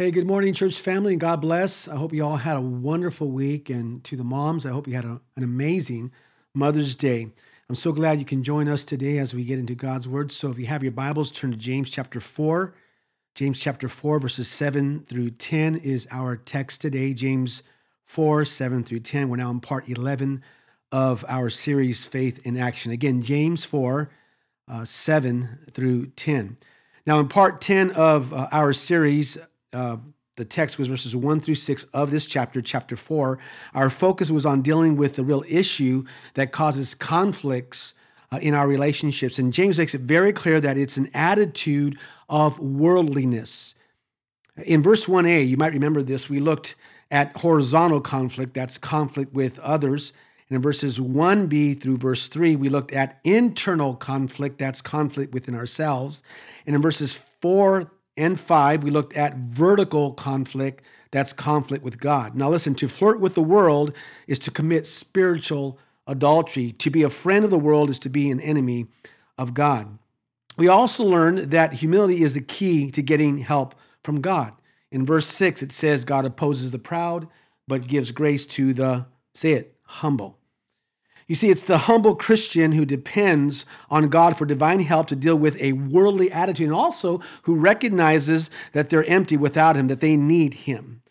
[0.00, 1.88] Hey, good morning, church family, and God bless.
[1.88, 3.68] I hope you all had a wonderful week.
[3.68, 6.12] And to the moms, I hope you had a, an amazing
[6.54, 7.32] Mother's Day.
[7.68, 10.30] I'm so glad you can join us today as we get into God's Word.
[10.30, 12.76] So if you have your Bibles, turn to James chapter 4.
[13.34, 17.12] James chapter 4, verses 7 through 10 is our text today.
[17.12, 17.64] James
[18.04, 19.28] 4, 7 through 10.
[19.28, 20.44] We're now in part 11
[20.92, 22.92] of our series, Faith in Action.
[22.92, 24.08] Again, James 4,
[24.68, 26.56] uh, 7 through 10.
[27.04, 29.36] Now, in part 10 of uh, our series,
[29.72, 29.96] uh,
[30.36, 33.38] the text was verses 1 through 6 of this chapter, chapter 4.
[33.74, 36.04] Our focus was on dealing with the real issue
[36.34, 37.94] that causes conflicts
[38.30, 39.38] uh, in our relationships.
[39.38, 43.74] And James makes it very clear that it's an attitude of worldliness.
[44.64, 46.76] In verse 1a, you might remember this, we looked
[47.10, 50.12] at horizontal conflict, that's conflict with others.
[50.48, 55.54] And in verses 1b through verse 3, we looked at internal conflict, that's conflict within
[55.54, 56.22] ourselves.
[56.66, 62.34] And in verses 4 and 5, we looked at vertical conflict, that's conflict with God.
[62.34, 63.94] Now, listen, to flirt with the world
[64.26, 66.72] is to commit spiritual adultery.
[66.72, 68.88] To be a friend of the world is to be an enemy
[69.38, 69.98] of God.
[70.56, 74.54] We also learned that humility is the key to getting help from God.
[74.90, 77.28] In verse 6, it says, God opposes the proud,
[77.68, 80.38] but gives grace to the, say it, humble.
[81.28, 85.36] You see, it's the humble Christian who depends on God for divine help to deal
[85.36, 90.16] with a worldly attitude and also who recognizes that they're empty without Him, that they
[90.16, 91.02] need Him.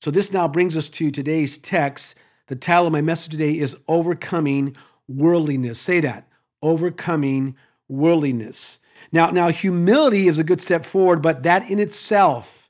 [0.00, 2.16] So, this now brings us to today's text.
[2.46, 4.74] The title of my message today is Overcoming
[5.08, 5.78] Worldliness.
[5.78, 6.26] Say that
[6.62, 7.54] Overcoming
[7.86, 8.80] Worldliness.
[9.12, 12.65] Now, now, humility is a good step forward, but that in itself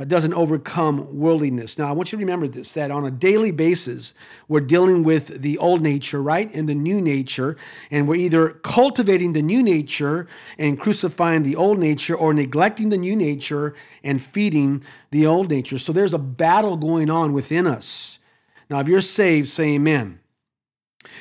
[0.00, 1.76] Uh, doesn't overcome worldliness.
[1.76, 4.14] Now, I want you to remember this that on a daily basis,
[4.46, 6.54] we're dealing with the old nature, right?
[6.54, 7.56] And the new nature.
[7.90, 12.96] And we're either cultivating the new nature and crucifying the old nature or neglecting the
[12.96, 13.74] new nature
[14.04, 15.78] and feeding the old nature.
[15.78, 18.20] So there's a battle going on within us.
[18.70, 20.20] Now, if you're saved, say amen.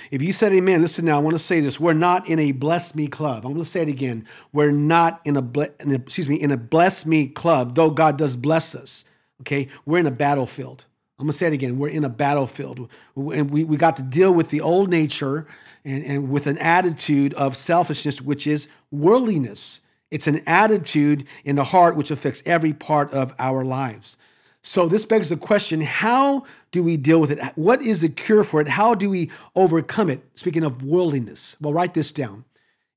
[0.10, 1.80] If you said amen, listen now, I want to say this.
[1.80, 3.46] We're not in a bless me club.
[3.46, 4.28] I'm going to say it again.
[4.52, 5.42] We're not in a,
[5.80, 9.06] in a, excuse me, in a bless me club, though God does bless us.
[9.42, 9.68] Okay?
[9.86, 10.86] We're in a battlefield.
[11.20, 11.78] I'm going to say it again.
[11.78, 12.90] We're in a battlefield.
[13.16, 15.48] And we, we got to deal with the old nature
[15.86, 19.82] and, and with an attitude of selfishness, which is worldliness.
[20.12, 24.18] It's an attitude in the heart which affects every part of our lives.
[24.62, 26.46] So this begs the question how
[26.78, 27.40] do we deal with it?
[27.56, 28.68] What is the cure for it?
[28.68, 30.22] How do we overcome it?
[30.36, 32.46] Speaking of worldliness, well, write this down.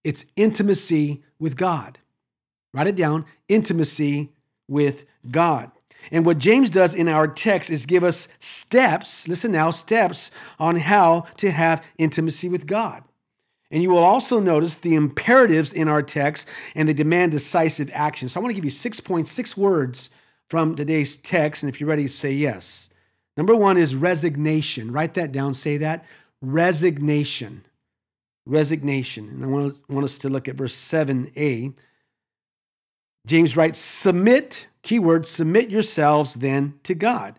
[0.05, 1.99] It's intimacy with God.
[2.75, 4.33] Write it down intimacy
[4.69, 5.71] with God.
[6.13, 10.77] And what James does in our text is give us steps, listen now, steps on
[10.77, 13.03] how to have intimacy with God.
[13.71, 18.29] And you will also notice the imperatives in our text and they demand decisive action.
[18.29, 20.11] So I want to give you six points, six words
[20.49, 21.63] from today's text.
[21.63, 22.90] And if you're ready, say yes.
[23.37, 24.93] Number one is resignation.
[24.93, 25.55] Write that down.
[25.55, 26.05] Say that.
[26.43, 27.65] Resignation.
[28.47, 29.29] Resignation.
[29.29, 31.77] And I want, want us to look at verse 7a.
[33.27, 37.39] James writes, Submit, keyword, submit yourselves then to God.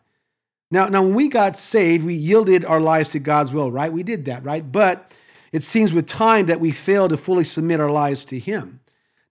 [0.71, 3.91] Now, now, when we got saved, we yielded our lives to God's will, right?
[3.91, 4.71] We did that, right?
[4.71, 5.13] But
[5.51, 8.79] it seems with time that we fail to fully submit our lives to Him.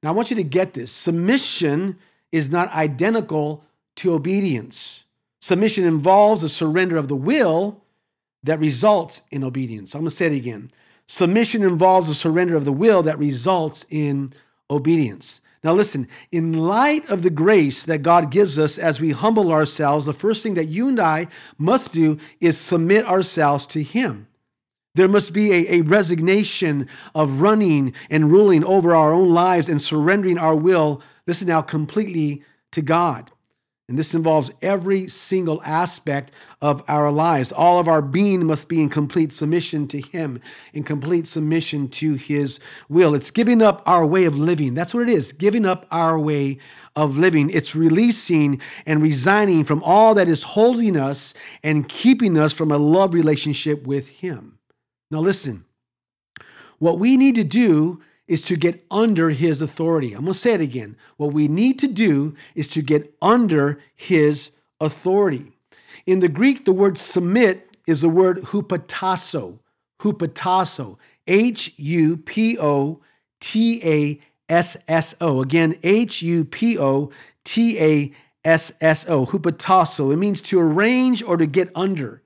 [0.02, 1.98] Now, I want you to get this submission
[2.30, 3.64] is not identical
[3.96, 5.06] to obedience.
[5.40, 7.82] Submission involves a surrender of the will
[8.42, 9.94] that results in obedience.
[9.94, 10.70] I'm going to say it again.
[11.06, 14.30] Submission involves a surrender of the will that results in
[14.70, 15.40] obedience.
[15.62, 20.06] Now, listen, in light of the grace that God gives us as we humble ourselves,
[20.06, 21.26] the first thing that you and I
[21.58, 24.26] must do is submit ourselves to Him.
[24.94, 29.80] There must be a, a, resignation of running and ruling over our own lives and
[29.80, 33.30] surrendering our will, listen now, completely to God.
[33.90, 36.30] And this involves every single aspect
[36.62, 37.50] of our lives.
[37.50, 40.40] All of our being must be in complete submission to Him,
[40.72, 43.16] in complete submission to His will.
[43.16, 44.74] It's giving up our way of living.
[44.74, 46.58] That's what it is giving up our way
[46.94, 47.50] of living.
[47.50, 51.34] It's releasing and resigning from all that is holding us
[51.64, 54.60] and keeping us from a love relationship with Him.
[55.10, 55.64] Now, listen,
[56.78, 60.12] what we need to do is to get under his authority.
[60.12, 60.96] I'm going to say it again.
[61.16, 65.50] What we need to do is to get under his authority.
[66.06, 69.58] In the Greek, the word submit is the word hupotasso.
[70.00, 70.96] Hupotasso.
[71.26, 73.00] H U P O
[73.40, 75.42] T A S S O.
[75.42, 77.10] Again, H U P O
[77.44, 78.12] T A
[78.44, 79.26] S S O.
[79.26, 80.12] Hupotasso.
[80.12, 82.22] It means to arrange or to get under.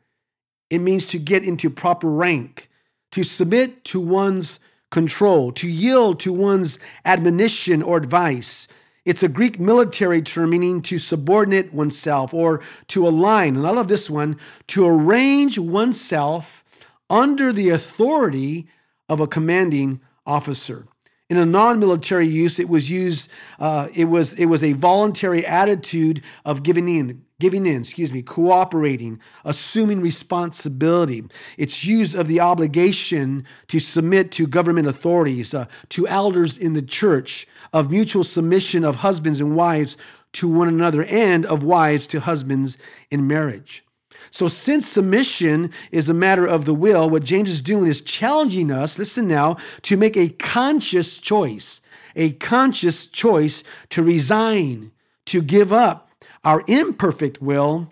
[0.68, 2.68] It means to get into proper rank,
[3.12, 4.60] to submit to one's
[4.94, 8.66] control, to yield to one's admonition or advice.
[9.04, 13.56] It's a Greek military term meaning to subordinate oneself or to align.
[13.56, 14.38] And I love this one
[14.68, 16.64] to arrange oneself
[17.10, 18.66] under the authority
[19.08, 20.86] of a commanding officer.
[21.28, 23.30] In a non-military use, it was used.
[23.58, 27.80] Uh, it was it was a voluntary attitude of giving in, giving in.
[27.80, 31.24] Excuse me, cooperating, assuming responsibility.
[31.58, 36.82] It's use of the obligation to submit to government authorities, uh, to elders in the
[36.82, 39.96] church, of mutual submission of husbands and wives
[40.32, 42.78] to one another, and of wives to husbands
[43.10, 43.84] in marriage.
[44.30, 48.70] So, since submission is a matter of the will, what James is doing is challenging
[48.72, 51.80] us, listen now, to make a conscious choice,
[52.16, 54.92] a conscious choice to resign,
[55.26, 56.03] to give up
[56.44, 57.90] our imperfect will,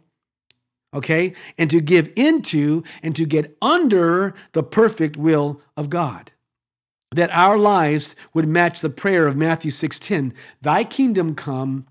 [0.94, 6.32] okay, and to give into and to get under the perfect will of God.
[7.10, 11.86] That our lives would match the prayer of Matthew 6:10, thy kingdom come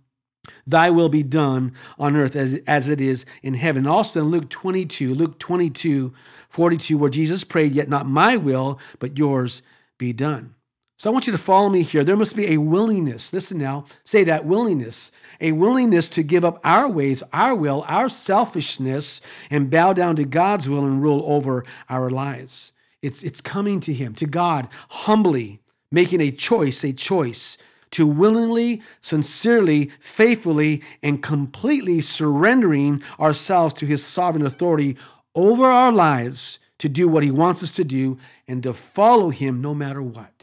[0.65, 3.85] Thy will be done on earth as, as it is in heaven.
[3.85, 6.13] Also in Luke 22, Luke 22,
[6.49, 9.61] 42, where Jesus prayed, Yet not my will, but yours
[9.97, 10.55] be done.
[11.01, 12.03] So I want you to follow me here.
[12.03, 13.33] There must be a willingness.
[13.33, 18.07] Listen now, say that willingness, a willingness to give up our ways, our will, our
[18.07, 19.19] selfishness,
[19.49, 22.73] and bow down to God's will and rule over our lives.
[23.01, 25.59] It's, it's coming to Him, to God, humbly,
[25.91, 27.57] making a choice, a choice
[27.89, 34.97] to willingly, sincerely, faithfully, and completely surrendering ourselves to His sovereign authority
[35.33, 39.63] over our lives to do what He wants us to do and to follow Him
[39.63, 40.40] no matter what.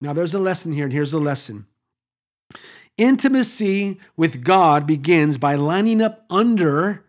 [0.00, 1.66] Now, there's a lesson here, and here's a lesson.
[2.96, 7.04] Intimacy with God begins by lining up under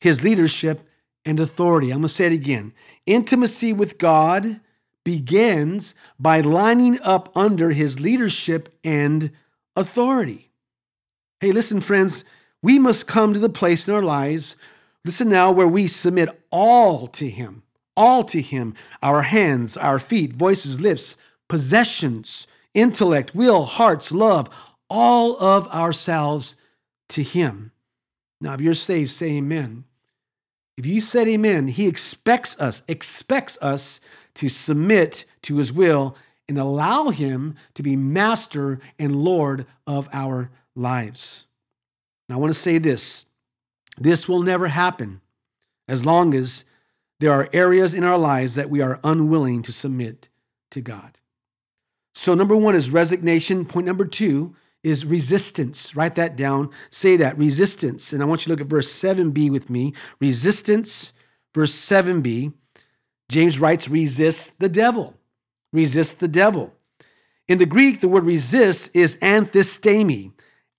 [0.00, 0.88] His leadership
[1.24, 1.90] and authority.
[1.90, 2.72] I'm going to say it again.
[3.06, 4.60] Intimacy with God
[5.04, 9.30] begins by lining up under his leadership and
[9.76, 10.50] authority.
[11.40, 12.24] Hey, listen, friends,
[12.62, 14.56] we must come to the place in our lives,
[15.04, 17.62] listen now, where we submit all to him,
[17.96, 21.16] all to him our hands, our feet, voices, lips,
[21.50, 24.48] possessions, intellect, will, hearts, love,
[24.88, 26.56] all of ourselves
[27.10, 27.72] to him.
[28.40, 29.84] Now, if you're saved, say amen.
[30.78, 34.00] If you said amen, he expects us, expects us
[34.36, 36.16] to submit to his will
[36.48, 41.46] and allow him to be master and Lord of our lives.
[42.28, 43.26] Now, I want to say this
[43.98, 45.20] this will never happen
[45.88, 46.64] as long as
[47.18, 50.28] there are areas in our lives that we are unwilling to submit
[50.70, 51.19] to God.
[52.12, 53.64] So, number one is resignation.
[53.64, 55.94] Point number two is resistance.
[55.94, 56.70] Write that down.
[56.90, 58.12] Say that resistance.
[58.12, 59.94] And I want you to look at verse 7b with me.
[60.20, 61.12] Resistance,
[61.54, 62.52] verse 7b.
[63.28, 65.14] James writes, resist the devil.
[65.72, 66.72] Resist the devil.
[67.46, 70.32] In the Greek, the word resist is anthistemi.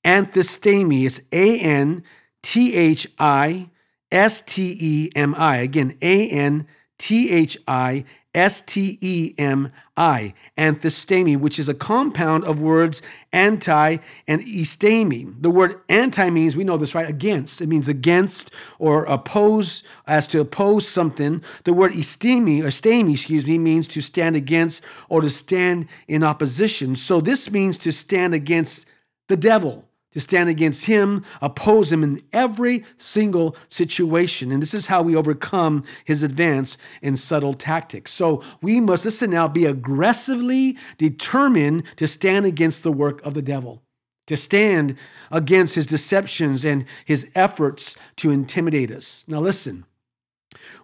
[0.04, 2.04] Anthistemi is A N
[2.42, 3.69] T H I
[4.12, 5.57] S T E M I.
[5.57, 6.68] Again, A N
[7.01, 8.06] T H I
[8.36, 13.01] S T E M I, anthistemi, which is a compound of words
[13.33, 15.42] anti and estemi.
[15.42, 17.09] The word anti means, we know this, right?
[17.09, 17.59] Against.
[17.59, 21.42] It means against or oppose, as to oppose something.
[21.63, 26.21] The word estemi, or stemi, excuse me, means to stand against or to stand in
[26.24, 26.95] opposition.
[26.95, 28.88] So this means to stand against
[29.27, 34.51] the devil to stand against him, oppose him in every single situation.
[34.51, 38.12] And this is how we overcome his advance in subtle tactics.
[38.12, 43.41] So we must, listen now, be aggressively determined to stand against the work of the
[43.41, 43.82] devil,
[44.27, 44.98] to stand
[45.32, 49.24] against his deceptions and his efforts to intimidate us.
[49.27, 49.86] Now, listen,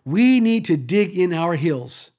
[0.06, 2.12] we need to dig in our heels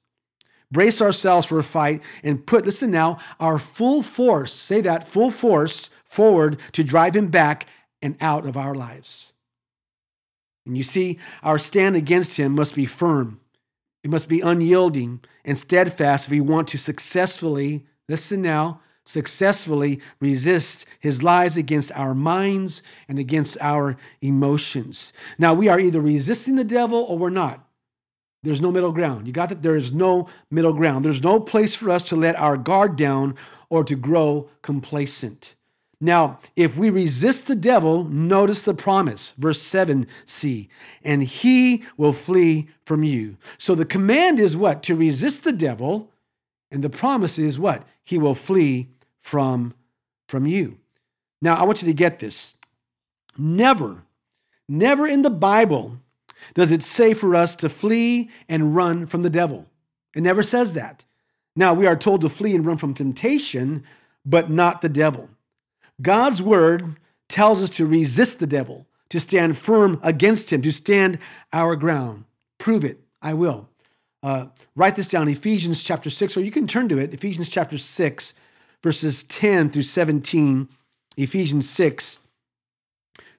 [0.71, 5.31] brace ourselves for a fight, and put, listen now, our full force, say that, full
[5.31, 7.67] force forward to drive him back
[8.01, 9.33] and out of our lives.
[10.65, 13.39] And you see, our stand against him must be firm.
[14.03, 20.87] It must be unyielding and steadfast if we want to successfully, listen now, successfully resist
[20.99, 25.13] his lies against our minds and against our emotions.
[25.37, 27.67] Now, we are either resisting the devil or we're not.
[28.41, 29.27] There's no middle ground.
[29.27, 29.61] You got that?
[29.61, 31.05] There is no middle ground.
[31.05, 33.35] There's no place for us to let our guard down
[33.69, 35.55] or to grow complacent.
[36.01, 40.69] Now, if we resist the devil, notice the promise, verse 7c,
[41.03, 43.37] and he will flee from you.
[43.57, 44.81] So the command is what?
[44.83, 46.09] To resist the devil,
[46.71, 47.83] and the promise is what?
[48.01, 48.87] He will flee
[49.17, 49.73] from,
[50.27, 50.77] from you.
[51.41, 52.55] Now, I want you to get this.
[53.37, 54.03] Never,
[54.69, 55.99] never in the Bible
[56.53, 59.65] does it say for us to flee and run from the devil.
[60.15, 61.03] It never says that.
[61.55, 63.83] Now, we are told to flee and run from temptation,
[64.25, 65.29] but not the devil.
[66.01, 66.95] God's word
[67.27, 71.19] tells us to resist the devil, to stand firm against him, to stand
[71.53, 72.25] our ground.
[72.57, 72.99] Prove it.
[73.21, 73.69] I will.
[74.21, 77.13] Uh, write this down Ephesians chapter 6, or you can turn to it.
[77.13, 78.33] Ephesians chapter 6,
[78.81, 80.67] verses 10 through 17.
[81.17, 82.19] Ephesians 6,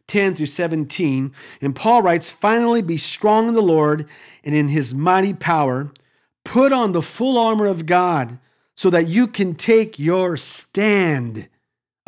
[0.06, 1.32] 10 through 17.
[1.60, 4.06] And Paul writes, Finally, be strong in the Lord
[4.44, 5.92] and in his mighty power.
[6.44, 8.38] Put on the full armor of God
[8.74, 11.48] so that you can take your stand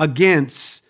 [0.03, 0.85] against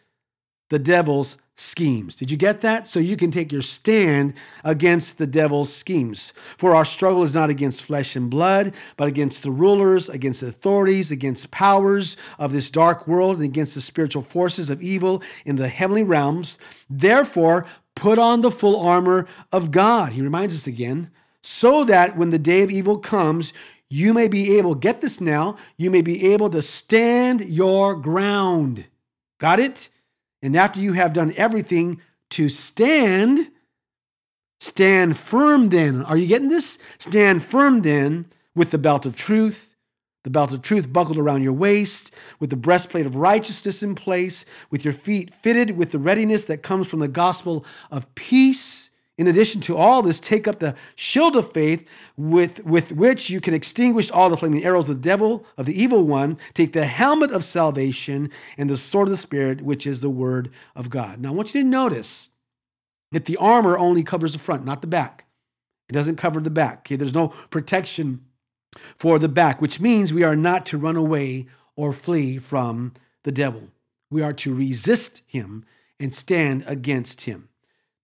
[0.70, 2.16] the devil's schemes.
[2.16, 2.86] Did you get that?
[2.86, 4.32] So you can take your stand
[4.64, 6.32] against the devil's schemes.
[6.56, 10.46] For our struggle is not against flesh and blood, but against the rulers, against the
[10.48, 15.56] authorities, against powers of this dark world, and against the spiritual forces of evil in
[15.56, 16.56] the heavenly realms.
[16.88, 20.12] Therefore, put on the full armor of God.
[20.12, 21.10] He reminds us again,
[21.42, 23.52] so that when the day of evil comes,
[23.90, 28.86] you may be able, get this now, you may be able to stand your ground.
[29.42, 29.88] Got it?
[30.40, 33.50] And after you have done everything to stand,
[34.60, 36.04] stand firm then.
[36.04, 36.78] Are you getting this?
[36.98, 39.74] Stand firm then with the belt of truth,
[40.22, 44.46] the belt of truth buckled around your waist, with the breastplate of righteousness in place,
[44.70, 48.91] with your feet fitted with the readiness that comes from the gospel of peace.
[49.18, 53.40] In addition to all this, take up the shield of faith with, with which you
[53.40, 56.38] can extinguish all the flaming arrows of the devil, of the evil one.
[56.54, 60.50] Take the helmet of salvation and the sword of the Spirit, which is the word
[60.74, 61.20] of God.
[61.20, 62.30] Now, I want you to notice
[63.10, 65.26] that the armor only covers the front, not the back.
[65.90, 66.78] It doesn't cover the back.
[66.80, 66.96] Okay?
[66.96, 68.24] There's no protection
[68.96, 73.32] for the back, which means we are not to run away or flee from the
[73.32, 73.68] devil.
[74.10, 75.66] We are to resist him
[76.00, 77.50] and stand against him.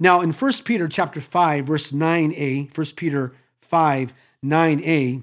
[0.00, 4.14] Now, in 1 Peter chapter 5, verse 9a, 1 Peter 5,
[4.44, 5.22] 9a,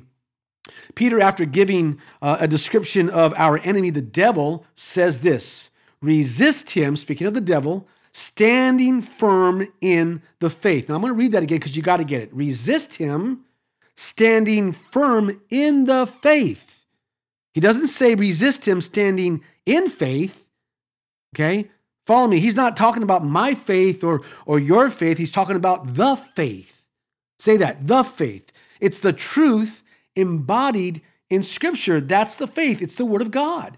[0.96, 6.96] Peter, after giving uh, a description of our enemy, the devil, says this resist him,
[6.96, 10.88] speaking of the devil, standing firm in the faith.
[10.88, 12.34] Now, I'm going to read that again because you got to get it.
[12.34, 13.46] Resist him,
[13.96, 16.86] standing firm in the faith.
[17.54, 20.50] He doesn't say resist him standing in faith,
[21.34, 21.70] okay?
[22.06, 22.40] Follow me.
[22.40, 25.18] He's not talking about my faith or, or your faith.
[25.18, 26.88] He's talking about the faith.
[27.40, 28.52] Say that, the faith.
[28.80, 29.84] It's the truth
[30.16, 32.00] embodied in Scripture.
[32.00, 33.78] That's the faith, it's the Word of God.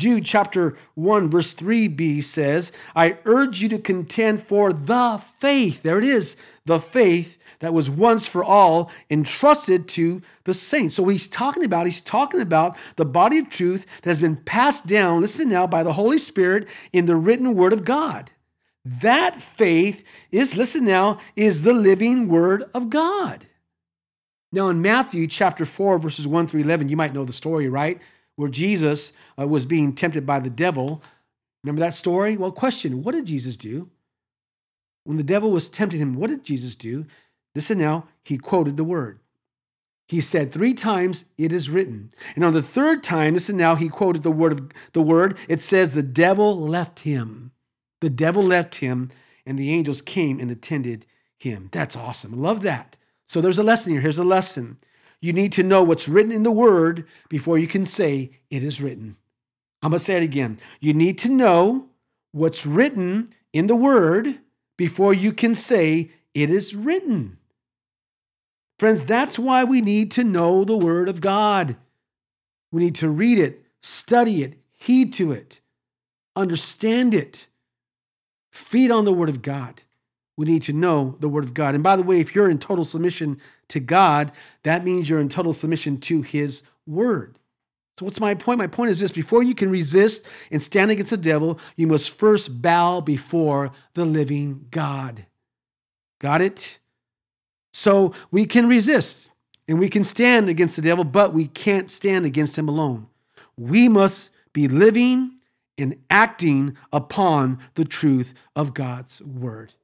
[0.00, 5.82] Jude chapter 1, verse 3b says, I urge you to contend for the faith.
[5.82, 10.94] There it is, the faith that was once for all entrusted to the saints.
[10.96, 14.86] So he's talking about, he's talking about the body of truth that has been passed
[14.86, 18.30] down, listen now, by the Holy Spirit in the written word of God.
[18.82, 23.44] That faith is, listen now, is the living word of God.
[24.50, 28.00] Now in Matthew chapter 4, verses 1 through 11, you might know the story, right?
[28.40, 31.02] Where Jesus uh, was being tempted by the devil.
[31.62, 32.38] Remember that story?
[32.38, 33.90] Well, question what did Jesus do?
[35.04, 37.04] When the devil was tempting him, what did Jesus do?
[37.54, 39.20] Listen now, he quoted the word.
[40.08, 42.14] He said three times, it is written.
[42.34, 45.36] And on the third time, listen now, he quoted the word of the word.
[45.46, 47.52] It says, the devil left him.
[48.00, 49.10] The devil left him,
[49.44, 51.04] and the angels came and attended
[51.38, 51.68] him.
[51.72, 52.40] That's awesome.
[52.40, 52.96] Love that.
[53.26, 54.00] So there's a lesson here.
[54.00, 54.78] Here's a lesson.
[55.20, 58.80] You need to know what's written in the word before you can say it is
[58.80, 59.16] written.
[59.82, 60.58] I'm going to say it again.
[60.80, 61.88] You need to know
[62.32, 64.38] what's written in the word
[64.76, 67.38] before you can say it is written.
[68.78, 71.76] Friends, that's why we need to know the Word of God.
[72.72, 75.60] We need to read it, study it, heed to it,
[76.34, 77.48] understand it,
[78.50, 79.82] feed on the Word of God.
[80.40, 81.74] We need to know the Word of God.
[81.74, 84.32] And by the way, if you're in total submission to God,
[84.62, 87.38] that means you're in total submission to His Word.
[87.98, 88.56] So, what's my point?
[88.56, 92.08] My point is this before you can resist and stand against the devil, you must
[92.08, 95.26] first bow before the living God.
[96.20, 96.78] Got it?
[97.74, 99.34] So we can resist
[99.68, 103.08] and we can stand against the devil, but we can't stand against him alone.
[103.58, 105.32] We must be living
[105.76, 109.74] and acting upon the truth of God's word.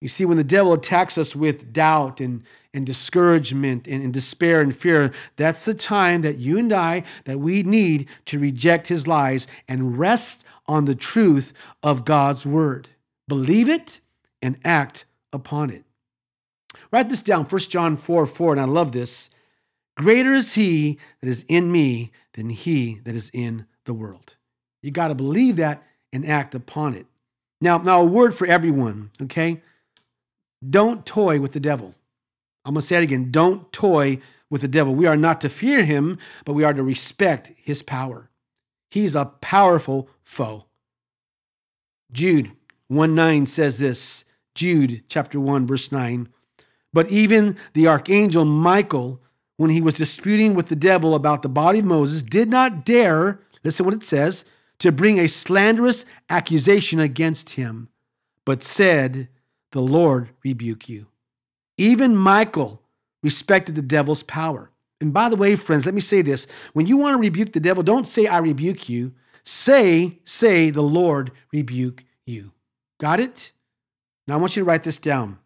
[0.00, 4.60] You see, when the devil attacks us with doubt and, and discouragement and, and despair
[4.60, 9.08] and fear, that's the time that you and I, that we need to reject his
[9.08, 11.52] lies and rest on the truth
[11.82, 12.88] of God's word.
[13.26, 14.00] Believe it
[14.40, 15.84] and act upon it.
[16.92, 19.30] Write this down 1 John 4 4, and I love this.
[19.96, 24.36] Greater is he that is in me than he that is in the world.
[24.80, 27.06] You got to believe that and act upon it.
[27.60, 29.60] Now, now a word for everyone, okay?
[30.68, 31.94] Don't toy with the devil.
[32.64, 33.30] I'm going to say it again.
[33.30, 34.94] Don't toy with the devil.
[34.94, 38.30] We are not to fear him, but we are to respect his power.
[38.90, 40.66] He's a powerful foe.
[42.10, 42.50] Jude
[42.88, 44.24] 1 9 says this
[44.54, 46.28] Jude chapter 1, verse 9.
[46.92, 49.20] But even the archangel Michael,
[49.56, 53.40] when he was disputing with the devil about the body of Moses, did not dare,
[53.62, 54.44] listen what it says,
[54.78, 57.88] to bring a slanderous accusation against him,
[58.44, 59.28] but said,
[59.72, 61.06] The Lord rebuke you.
[61.76, 62.82] Even Michael
[63.22, 64.70] respected the devil's power.
[65.00, 66.46] And by the way, friends, let me say this.
[66.72, 69.12] When you want to rebuke the devil, don't say, I rebuke you.
[69.44, 72.52] Say, say, the Lord rebuke you.
[72.98, 73.52] Got it?
[74.26, 75.38] Now I want you to write this down.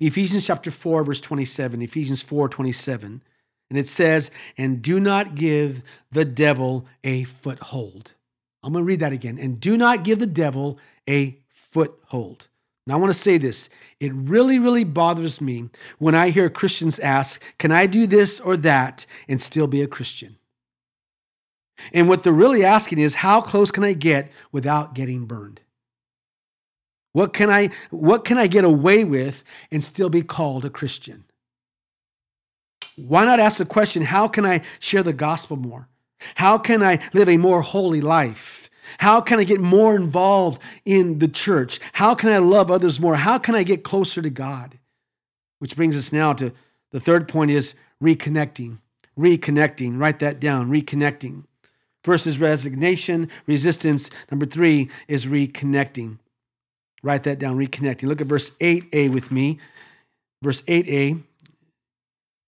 [0.00, 3.22] Ephesians chapter 4, verse 27, Ephesians 4, 27.
[3.70, 8.14] And it says, And do not give the devil a foothold.
[8.62, 9.38] I'm going to read that again.
[9.38, 12.48] And do not give the devil a foothold.
[12.88, 13.68] Now, I want to say this.
[14.00, 15.68] It really, really bothers me
[15.98, 19.86] when I hear Christians ask, Can I do this or that and still be a
[19.86, 20.38] Christian?
[21.92, 25.60] And what they're really asking is, How close can I get without getting burned?
[27.12, 31.24] What can I, what can I get away with and still be called a Christian?
[32.96, 35.88] Why not ask the question, How can I share the gospel more?
[36.36, 38.67] How can I live a more holy life?
[38.98, 41.80] How can I get more involved in the church?
[41.94, 43.16] How can I love others more?
[43.16, 44.78] How can I get closer to God?
[45.58, 46.52] Which brings us now to
[46.90, 48.78] the third point is reconnecting.
[49.18, 49.98] Reconnecting.
[49.98, 50.70] Write that down.
[50.70, 51.44] Reconnecting.
[52.04, 54.10] First is resignation, resistance.
[54.30, 56.18] Number three is reconnecting.
[57.02, 57.56] Write that down.
[57.56, 58.08] Reconnecting.
[58.08, 59.58] Look at verse 8a with me.
[60.42, 61.22] Verse 8a.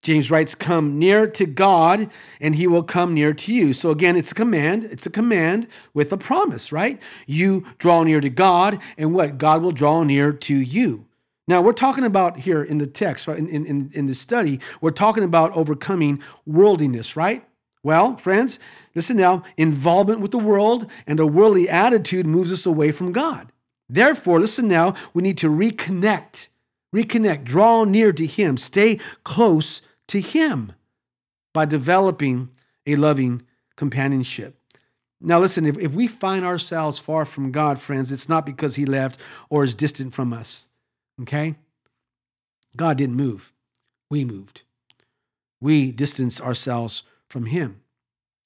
[0.01, 3.73] James writes, Come near to God, and he will come near to you.
[3.73, 4.85] So again, it's a command.
[4.85, 6.99] It's a command with a promise, right?
[7.27, 9.37] You draw near to God, and what?
[9.37, 11.05] God will draw near to you.
[11.47, 13.37] Now, we're talking about here in the text, right?
[13.37, 17.43] In, in, in the study, we're talking about overcoming worldliness, right?
[17.83, 18.59] Well, friends,
[18.93, 23.51] listen now involvement with the world and a worldly attitude moves us away from God.
[23.89, 26.47] Therefore, listen now, we need to reconnect,
[26.95, 30.73] reconnect, draw near to Him, stay close to Him
[31.53, 32.49] by developing
[32.85, 33.43] a loving
[33.77, 34.57] companionship.
[35.21, 38.85] Now, listen, if, if we find ourselves far from God, friends, it's not because He
[38.85, 39.19] left
[39.49, 40.67] or is distant from us,
[41.21, 41.55] okay?
[42.75, 43.53] God didn't move,
[44.09, 44.63] we moved.
[45.61, 47.81] We distance ourselves from Him.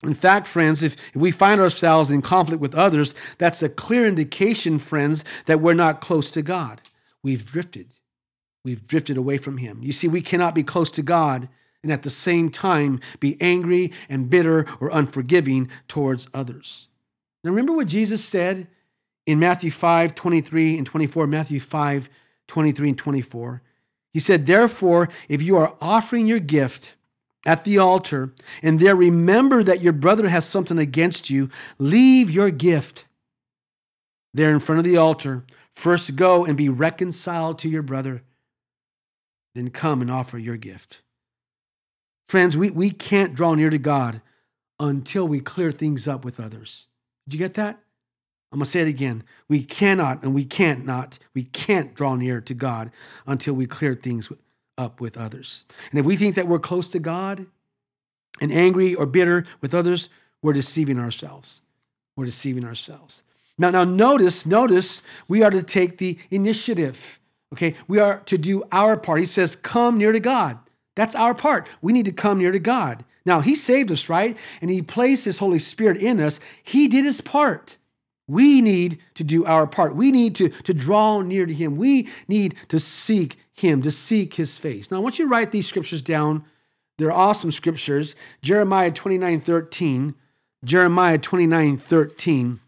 [0.03, 4.05] In fact, friends, if, if we find ourselves in conflict with others, that's a clear
[4.05, 6.81] indication, friends, that we're not close to God.
[7.23, 7.93] We've drifted.
[8.65, 9.79] We've drifted away from Him.
[9.83, 11.47] You see, we cannot be close to God
[11.83, 16.89] and at the same time be angry and bitter or unforgiving towards others.
[17.43, 18.67] Now, remember what Jesus said
[19.27, 21.27] in Matthew 5 23 and 24?
[21.27, 22.09] Matthew 5
[22.47, 23.61] 23 and 24.
[24.11, 26.95] He said, Therefore, if you are offering your gift
[27.45, 32.49] at the altar and there remember that your brother has something against you, leave your
[32.49, 33.05] gift
[34.33, 35.43] there in front of the altar.
[35.71, 38.23] First go and be reconciled to your brother
[39.55, 41.01] then come and offer your gift.
[42.25, 44.21] Friends, we, we can't draw near to God
[44.79, 46.87] until we clear things up with others.
[47.27, 47.79] Did you get that?
[48.51, 49.23] I'm going to say it again.
[49.47, 52.91] We cannot and we can't not, we can't draw near to God
[53.25, 54.31] until we clear things
[54.77, 55.65] up with others.
[55.91, 57.47] And if we think that we're close to God
[58.39, 60.09] and angry or bitter with others,
[60.41, 61.61] we're deceiving ourselves.
[62.15, 63.23] We're deceiving ourselves.
[63.57, 67.19] Now, now notice, notice we are to take the initiative.
[67.53, 69.19] Okay, we are to do our part.
[69.19, 70.59] He says, Come near to God.
[70.95, 71.67] That's our part.
[71.81, 73.05] We need to come near to God.
[73.25, 74.37] Now, He saved us, right?
[74.61, 76.39] And He placed His Holy Spirit in us.
[76.63, 77.77] He did His part.
[78.27, 79.95] We need to do our part.
[79.95, 81.75] We need to, to draw near to Him.
[81.75, 84.89] We need to seek Him, to seek His face.
[84.89, 86.43] Now, I want you to write these scriptures down.
[86.97, 88.15] They're awesome scriptures.
[88.41, 90.15] Jeremiah 29 13.
[90.63, 92.59] Jeremiah 29 13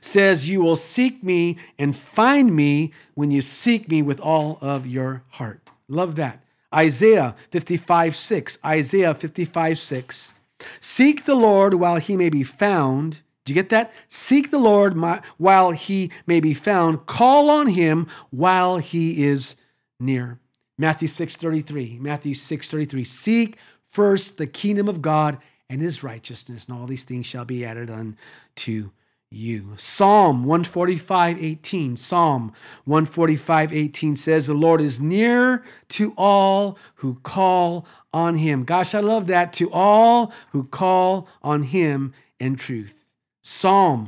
[0.00, 4.86] says, You will seek me and find me when you seek me with all of
[4.86, 5.70] your heart.
[5.88, 6.42] Love that.
[6.74, 8.58] Isaiah 55 6.
[8.64, 10.34] Isaiah 55 6.
[10.80, 13.22] Seek the Lord while he may be found.
[13.44, 13.92] Do you get that?
[14.08, 14.94] Seek the Lord
[15.38, 17.06] while he may be found.
[17.06, 19.56] Call on him while he is
[19.98, 20.38] near.
[20.76, 21.98] Matthew 6 33.
[22.00, 23.04] Matthew 6 33.
[23.04, 25.38] Seek first the kingdom of God
[25.70, 28.90] and his righteousness, and all these things shall be added unto
[29.30, 29.74] you.
[29.76, 31.96] Psalm 145, 18.
[31.96, 32.52] Psalm
[32.84, 38.64] 145, 18 says, The Lord is near to all who call on him.
[38.64, 39.52] Gosh, I love that.
[39.54, 43.04] To all who call on him in truth.
[43.42, 44.06] Psalm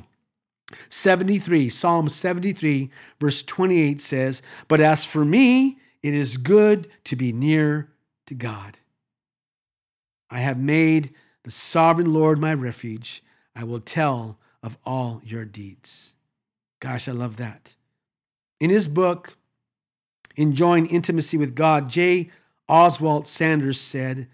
[0.89, 7.33] 73, Psalm 73, verse 28 says, But as for me, it is good to be
[7.33, 7.91] near
[8.27, 8.79] to God.
[10.31, 13.23] I have made the sovereign Lord my refuge.
[13.55, 16.14] I will tell of all your deeds.
[16.81, 17.77] Gosh, I love that.
[18.59, 19.37] In his book,
[20.37, 22.31] Enjoying Intimacy with God, J.
[22.68, 24.29] Oswald Sanders said,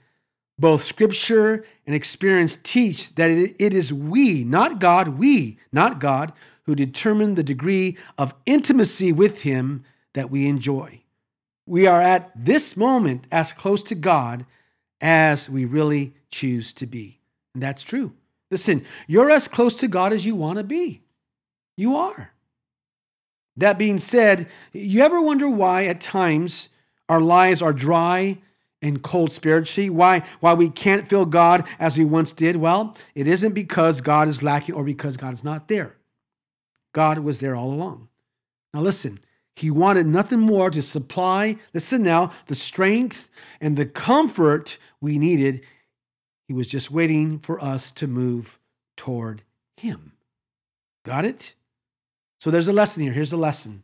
[0.58, 6.32] both scripture and experience teach that it is we, not God, we, not God,
[6.64, 9.84] who determine the degree of intimacy with Him
[10.14, 11.02] that we enjoy.
[11.66, 14.46] We are at this moment as close to God
[15.00, 17.20] as we really choose to be.
[17.54, 18.12] And that's true.
[18.50, 21.02] Listen, you're as close to God as you want to be.
[21.76, 22.32] You are.
[23.56, 26.68] That being said, you ever wonder why at times
[27.08, 28.38] our lives are dry
[28.82, 29.90] and cold spiritually?
[29.90, 32.56] Why, why we can't feel God as we once did?
[32.56, 35.96] Well, it isn't because God is lacking or because God is not there.
[36.92, 38.08] God was there all along.
[38.74, 39.18] Now, listen,
[39.54, 43.30] He wanted nothing more to supply, listen now, the strength
[43.60, 45.62] and the comfort we needed.
[46.46, 48.58] He was just waiting for us to move
[48.96, 49.42] toward
[49.76, 50.12] Him.
[51.04, 51.54] Got it?
[52.38, 53.12] So there's a lesson here.
[53.12, 53.82] Here's a lesson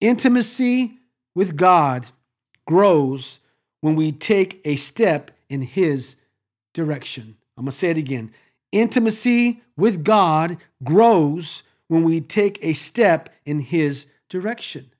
[0.00, 0.98] intimacy
[1.34, 2.10] with God
[2.66, 3.40] grows
[3.80, 6.16] when we take a step in His
[6.74, 7.36] direction.
[7.56, 8.32] I'm going to say it again.
[8.72, 14.90] Intimacy with God grows when we take a step in His direction.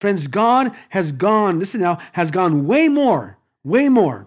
[0.00, 4.26] Friends, God has gone, listen now, has gone way more, way more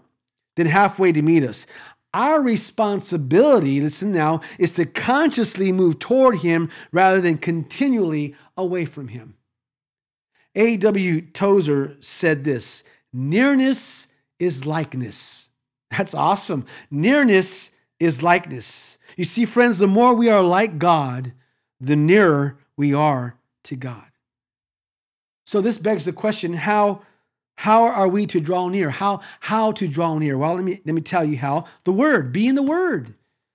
[0.56, 1.66] than halfway to meet us.
[2.14, 9.10] Our responsibility, listen now, is to consciously move toward Him rather than continually away from
[9.10, 9.36] Him.
[10.56, 11.22] A.W.
[11.22, 14.08] Tozer said this Nearness
[14.40, 15.50] is likeness.
[15.92, 16.66] That's awesome.
[16.90, 18.98] Nearness is likeness.
[19.18, 21.34] You see, friends, the more we are like God,
[21.80, 24.06] the nearer we are to God.
[25.46, 27.02] So this begs the question how,
[27.56, 28.90] how are we to draw near?
[28.90, 30.38] How, how to draw near?
[30.38, 31.66] Well, let me, let me tell you how.
[31.84, 33.14] The Word, be in the Word.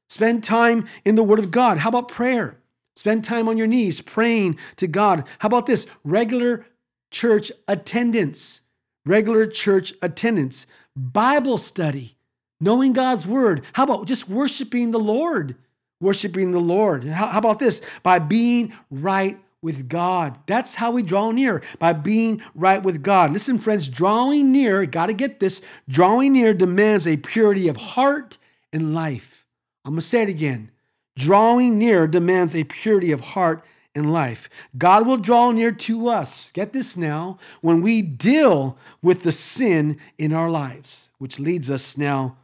[0.08, 1.78] Spend time in the Word of God.
[1.78, 2.56] How about prayer?
[2.96, 5.24] Spend time on your knees praying to God.
[5.38, 5.86] How about this?
[6.04, 6.66] Regular
[7.10, 8.62] church attendance
[9.04, 12.16] regular church attendance, Bible study,
[12.60, 13.62] knowing God's word.
[13.72, 15.56] How about just worshiping the Lord?
[16.00, 17.04] Worshiping the Lord.
[17.04, 17.82] How, how about this?
[18.02, 20.38] By being right with God.
[20.46, 23.32] That's how we draw near, by being right with God.
[23.32, 28.38] Listen, friends, drawing near, got to get this, drawing near demands a purity of heart
[28.72, 29.46] and life.
[29.84, 30.70] I'm going to say it again.
[31.16, 34.48] Drawing near demands a purity of heart and life.
[34.78, 39.98] God will draw near to us, get this now, when we deal with the sin
[40.16, 42.36] in our lives, which leads us now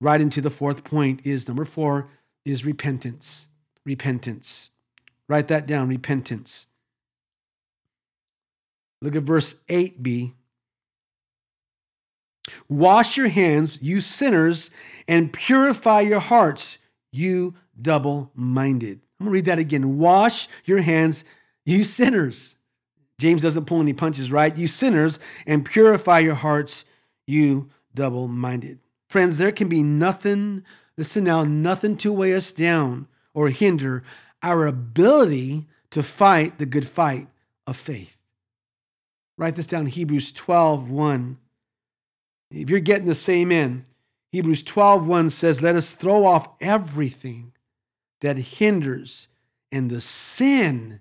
[0.00, 2.08] right into the fourth point is number 4
[2.44, 3.48] is repentance.
[3.84, 4.70] Repentance.
[5.30, 6.66] Write that down, repentance.
[9.00, 10.32] Look at verse 8b.
[12.68, 14.72] Wash your hands, you sinners,
[15.06, 16.78] and purify your hearts,
[17.12, 19.02] you double minded.
[19.20, 19.98] I'm going to read that again.
[19.98, 21.24] Wash your hands,
[21.64, 22.56] you sinners.
[23.20, 24.56] James doesn't pull any punches, right?
[24.56, 26.84] You sinners, and purify your hearts,
[27.28, 28.80] you double minded.
[29.08, 30.64] Friends, there can be nothing,
[30.98, 34.02] listen now, nothing to weigh us down or hinder
[34.42, 37.28] our ability to fight the good fight
[37.66, 38.20] of faith.
[39.36, 41.38] Write this down Hebrews 12 1.
[42.50, 43.84] If you're getting the same in,
[44.32, 47.52] Hebrews 12 1 says, Let us throw off everything
[48.20, 49.28] that hinders
[49.72, 51.00] and the sin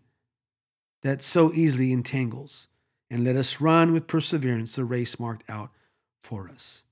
[1.02, 2.68] that so easily entangles.
[3.12, 5.72] And let us run with perseverance the race marked out
[6.20, 6.84] for us.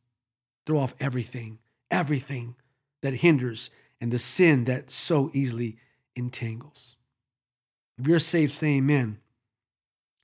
[0.66, 1.60] Throw off everything,
[1.92, 2.56] everything
[3.02, 3.70] that hinders
[4.02, 5.78] and the sin that so easily
[6.18, 6.98] entangles.
[7.98, 9.20] If you're saved, say amen.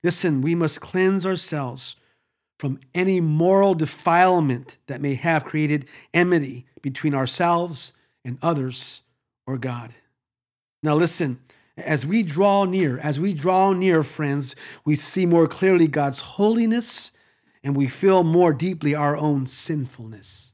[0.02, 1.96] Listen, we must cleanse ourselves
[2.58, 9.02] from any moral defilement that may have created enmity between ourselves and others
[9.46, 9.94] or God.
[10.82, 11.40] Now, listen,
[11.76, 14.54] as we draw near, as we draw near, friends,
[14.84, 17.10] we see more clearly God's holiness
[17.64, 20.52] and we feel more deeply our own sinfulness.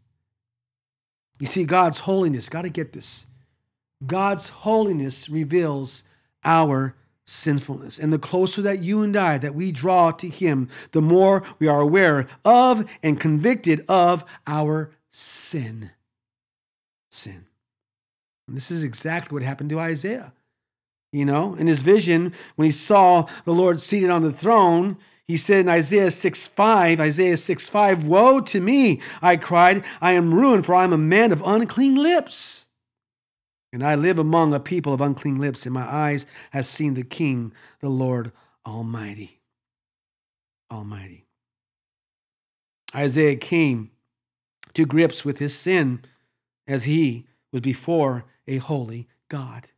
[1.40, 3.26] You see, God's holiness, got to get this.
[4.06, 6.04] God's holiness reveals
[6.44, 7.98] our sinfulness.
[7.98, 11.68] And the closer that you and I, that we draw to Him, the more we
[11.68, 15.90] are aware of and convicted of our sin.
[17.10, 17.46] Sin.
[18.48, 20.32] And this is exactly what happened to Isaiah.
[21.12, 25.36] You know, in his vision, when he saw the Lord seated on the throne, he
[25.36, 30.34] said in Isaiah 6 5, Isaiah 6 5, Woe to me, I cried, I am
[30.34, 32.69] ruined, for I am a man of unclean lips.
[33.72, 37.04] And I live among a people of unclean lips, and my eyes have seen the
[37.04, 38.32] King, the Lord
[38.66, 39.40] Almighty.
[40.70, 41.26] Almighty.
[42.94, 43.90] Isaiah came
[44.74, 46.04] to grips with his sin
[46.66, 49.68] as he was before a holy God.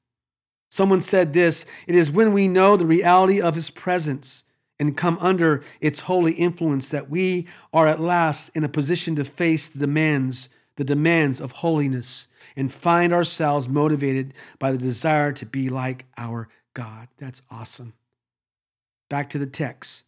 [0.70, 4.44] Someone said this it is when we know the reality of his presence
[4.78, 9.24] and come under its holy influence that we are at last in a position to
[9.24, 15.47] face the demands the demands of holiness and find ourselves motivated by the desire to
[15.47, 17.09] be like our God.
[17.19, 17.95] That's awesome.
[19.09, 20.05] Back to the text.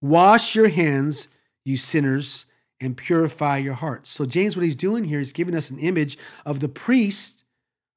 [0.00, 1.28] Wash your hands,
[1.64, 2.46] you sinners,
[2.80, 4.10] and purify your hearts.
[4.10, 7.44] So, James, what he's doing here is giving us an image of the priest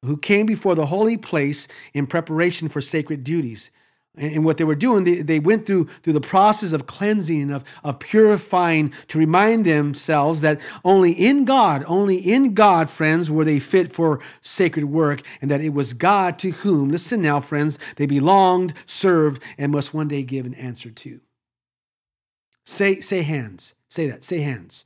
[0.06, 3.72] who came before the holy place in preparation for sacred duties.
[4.17, 7.63] And what they were doing, they, they went through, through the process of cleansing, of,
[7.84, 13.60] of purifying, to remind themselves that only in God, only in God, friends, were they
[13.60, 18.08] fit for sacred work, and that it was God to whom, listen now, friends, they
[18.08, 21.21] belonged, served, and must one day give an answer to.
[22.65, 23.75] Say, say hands.
[23.88, 24.23] Say that.
[24.23, 24.84] Say hands.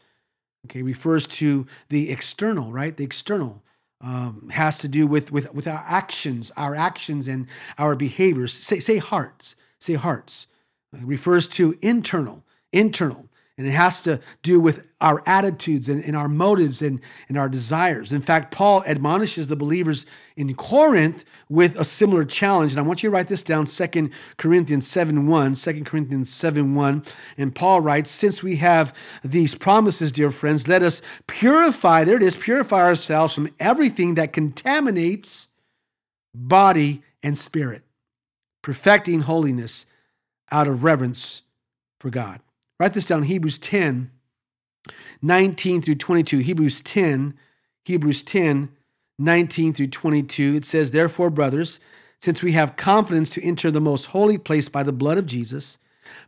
[0.65, 2.95] Okay, refers to the external, right?
[2.95, 3.63] The external
[4.03, 8.53] um, has to do with, with, with our actions, our actions and our behaviors.
[8.53, 9.55] Say, say hearts.
[9.79, 10.47] Say hearts.
[10.93, 13.29] It refers to internal, internal.
[13.61, 17.47] And it has to do with our attitudes and, and, our motives and, and our
[17.47, 18.11] desires.
[18.11, 22.71] In fact, Paul admonishes the believers in Corinth with a similar challenge.
[22.71, 25.53] And I want you to write this down 2 Corinthians 7 1.
[25.53, 27.03] 2 Corinthians 7 1.
[27.37, 32.23] And Paul writes, Since we have these promises, dear friends, let us purify, there it
[32.23, 35.49] is, purify ourselves from everything that contaminates
[36.33, 37.83] body and spirit,
[38.63, 39.85] perfecting holiness
[40.51, 41.43] out of reverence
[41.99, 42.41] for God.
[42.81, 44.09] Write this down Hebrews 10,
[45.21, 46.39] 19 through 22.
[46.39, 47.35] Hebrews 10,
[47.85, 48.71] Hebrews 10,
[49.19, 50.55] 19 through 22.
[50.55, 51.79] It says, Therefore, brothers,
[52.17, 55.77] since we have confidence to enter the most holy place by the blood of Jesus,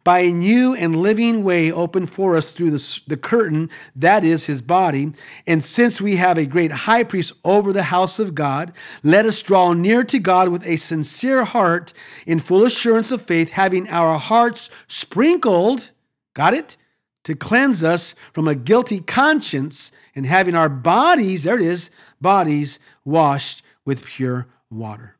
[0.04, 4.46] by a new and living way opened for us through the, the curtain, that is
[4.46, 5.12] his body.
[5.48, 9.42] And since we have a great high priest over the house of God, let us
[9.42, 11.94] draw near to God with a sincere heart
[12.28, 15.90] in full assurance of faith, having our hearts sprinkled
[16.34, 16.78] Got it?
[17.26, 22.80] To cleanse us from a guilty conscience and having our bodies, there it is, bodies
[23.06, 25.16] washed with pure water.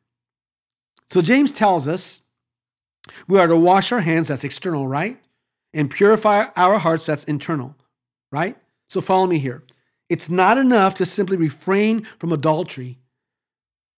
[1.08, 2.22] So James tells us
[3.28, 5.18] we are to wash our hands, that's external, right?
[5.72, 7.74] And purify our hearts, that's internal,
[8.30, 8.56] right?
[8.86, 9.62] So follow me here.
[10.08, 12.98] It's not enough to simply refrain from adultery.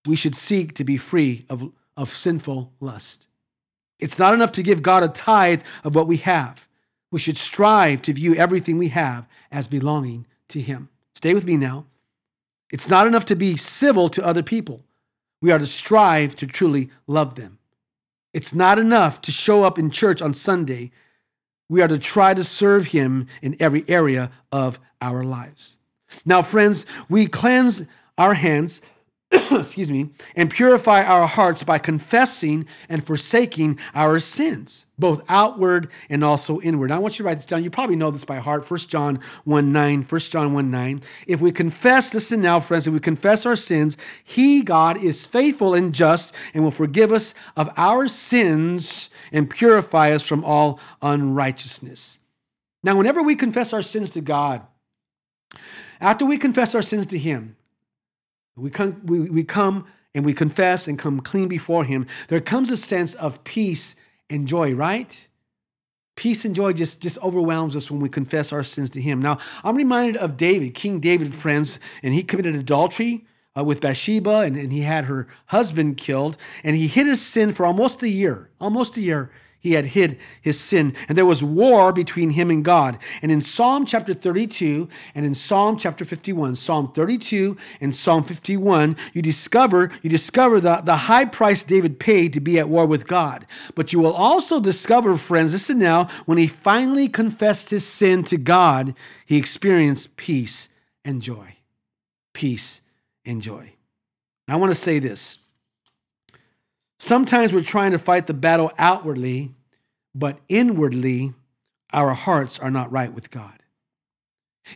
[0.06, 3.28] We should seek to be free of, of sinful lust.
[3.98, 6.68] It's not enough to give God a tithe of what we have.
[7.16, 10.90] We should strive to view everything we have as belonging to Him.
[11.14, 11.86] Stay with me now.
[12.70, 14.84] It's not enough to be civil to other people.
[15.40, 17.58] We are to strive to truly love them.
[18.34, 20.90] It's not enough to show up in church on Sunday.
[21.70, 25.78] We are to try to serve Him in every area of our lives.
[26.26, 27.86] Now, friends, we cleanse
[28.18, 28.82] our hands
[29.50, 36.22] excuse me, and purify our hearts by confessing and forsaking our sins, both outward and
[36.22, 36.92] also inward.
[36.92, 37.64] I want you to write this down.
[37.64, 38.70] You probably know this by heart.
[38.70, 41.02] 1 John 1 9, 1 John 1 9.
[41.26, 45.74] If we confess, listen now, friends, if we confess our sins, He, God, is faithful
[45.74, 52.20] and just and will forgive us of our sins and purify us from all unrighteousness.
[52.84, 54.64] Now, whenever we confess our sins to God,
[56.00, 57.55] after we confess our sins to Him,
[58.56, 62.06] we come, we, we come and we confess and come clean before Him.
[62.28, 63.96] There comes a sense of peace
[64.30, 65.28] and joy, right?
[66.16, 69.20] Peace and joy just, just overwhelms us when we confess our sins to Him.
[69.20, 74.40] Now, I'm reminded of David, King David, friends, and he committed adultery uh, with Bathsheba
[74.40, 78.08] and, and he had her husband killed, and he hid his sin for almost a
[78.08, 79.30] year, almost a year
[79.66, 80.94] he had hid his sin.
[81.08, 82.98] And there was war between him and God.
[83.20, 88.96] And in Psalm chapter 32 and in Psalm chapter 51, Psalm 32 and Psalm 51,
[89.12, 93.08] you discover, you discover the, the high price David paid to be at war with
[93.08, 93.44] God.
[93.74, 98.36] But you will also discover, friends, listen now, when he finally confessed his sin to
[98.36, 98.94] God,
[99.26, 100.68] he experienced peace
[101.04, 101.56] and joy.
[102.34, 102.82] Peace
[103.24, 103.72] and joy.
[104.46, 105.40] Now, I want to say this.
[107.00, 109.55] Sometimes we're trying to fight the battle outwardly
[110.16, 111.34] but inwardly
[111.92, 113.62] our hearts are not right with God.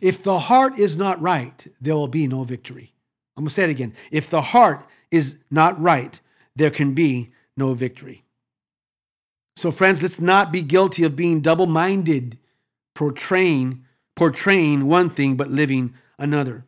[0.03, 2.93] If the heart is not right, there will be no victory.
[3.37, 3.95] I'm going to say it again.
[4.13, 6.21] If the heart is not right,
[6.55, 8.23] there can be no victory.
[9.57, 12.39] So, friends, let's not be guilty of being double minded,
[12.95, 16.67] portraying, portraying one thing but living another.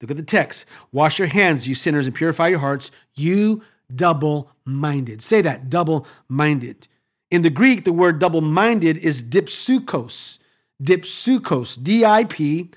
[0.00, 0.66] Look at the text.
[0.92, 3.62] Wash your hands, you sinners, and purify your hearts, you
[3.92, 5.22] double minded.
[5.22, 6.86] Say that, double minded.
[7.30, 10.38] In the Greek, the word double minded is dipsuchos.
[10.82, 11.82] Dipsuchos.
[11.82, 12.70] D I P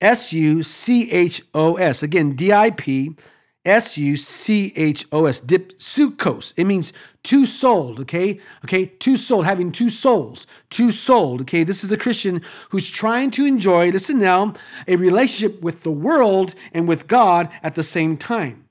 [0.00, 2.02] S U C H O S.
[2.02, 3.16] Again, D I P
[3.64, 6.54] S U C H O S, dipsuchos.
[6.56, 8.40] It means two souled, okay?
[8.64, 11.62] Okay, two souled, having two souls, two souled, okay?
[11.62, 12.40] This is the Christian
[12.70, 14.54] who's trying to enjoy, listen now,
[14.88, 18.64] a relationship with the world and with God at the same time.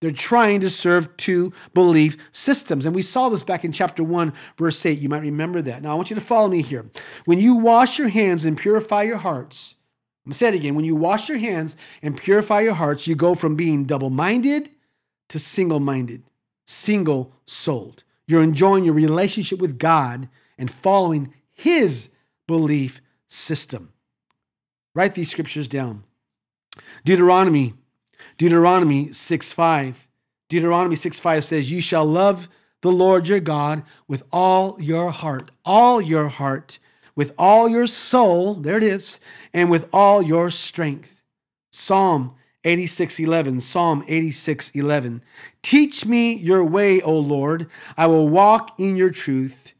[0.00, 2.86] They're trying to serve two belief systems.
[2.86, 4.98] And we saw this back in chapter 1, verse 8.
[4.98, 5.82] You might remember that.
[5.82, 6.86] Now, I want you to follow me here.
[7.26, 9.76] When you wash your hands and purify your hearts,
[10.24, 10.74] I'm going to say it again.
[10.74, 14.70] When you wash your hands and purify your hearts, you go from being double minded
[15.28, 16.22] to single minded,
[16.64, 18.04] single souled.
[18.26, 22.10] You're enjoying your relationship with God and following His
[22.46, 23.92] belief system.
[24.94, 26.04] Write these scriptures down.
[27.04, 27.74] Deuteronomy,
[28.40, 30.08] Deuteronomy 6 5.
[30.48, 32.48] Deuteronomy 6 5 says, You shall love
[32.80, 36.78] the Lord your God with all your heart, all your heart,
[37.14, 39.20] with all your soul, there it is,
[39.52, 41.22] and with all your strength.
[41.70, 45.20] Psalm 86:11 Psalm 86:11
[45.60, 47.68] Teach me your way, O Lord.
[47.98, 49.74] I will walk in your truth.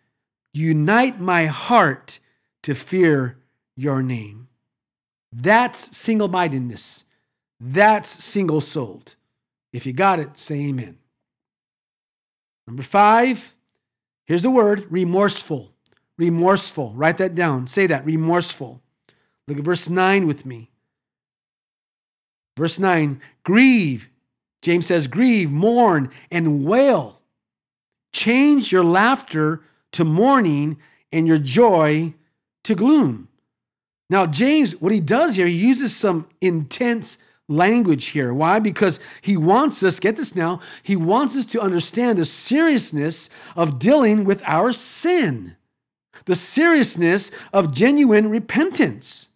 [0.52, 2.18] Unite my heart
[2.64, 3.38] to fear
[3.74, 4.48] your name.
[5.32, 7.06] That's single-mindedness.
[7.60, 9.14] That's single-souled.
[9.72, 10.98] If you got it, say amen.
[12.66, 13.54] Number 5,
[14.24, 15.72] here's the word remorseful.
[16.18, 16.92] Remorseful.
[16.94, 17.66] Write that down.
[17.66, 18.82] Say that remorseful.
[19.48, 20.70] Look at verse 9 with me.
[22.56, 24.08] Verse 9 grieve.
[24.62, 27.22] James says, grieve, mourn, and wail.
[28.12, 30.78] Change your laughter to mourning
[31.10, 32.14] and your joy
[32.64, 33.28] to gloom.
[34.10, 37.18] Now, James, what he does here, he uses some intense
[37.50, 38.32] language here.
[38.32, 38.58] Why?
[38.58, 43.78] Because he wants us, get this now, he wants us to understand the seriousness of
[43.78, 45.56] dealing with our sin
[46.26, 49.30] the seriousness of genuine repentance.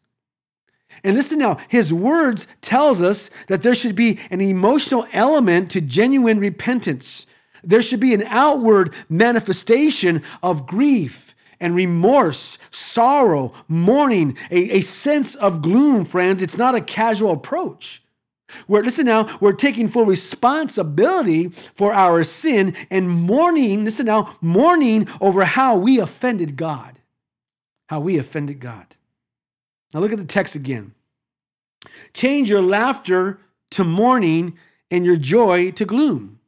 [1.02, 5.80] And listen now, his words tells us that there should be an emotional element to
[5.80, 7.26] genuine repentance.
[7.64, 15.34] There should be an outward manifestation of grief and remorse, sorrow, mourning, a, a sense
[15.34, 16.42] of gloom, friends.
[16.42, 18.03] It's not a casual approach.
[18.68, 25.08] We're, listen now, we're taking full responsibility for our sin and mourning, listen now, mourning
[25.20, 27.00] over how we offended God.
[27.88, 28.86] How we offended God.
[29.92, 30.94] Now look at the text again.
[32.12, 33.38] Change your laughter
[33.70, 34.58] to mourning
[34.90, 36.40] and your joy to gloom.